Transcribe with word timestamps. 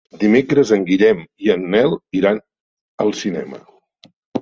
Dimecres 0.21 0.71
en 0.77 0.85
Guillem 0.87 1.21
i 1.49 1.53
en 1.57 1.67
Nel 1.75 1.95
iran 2.23 2.43
al 3.07 3.17
cinema. 3.25 3.65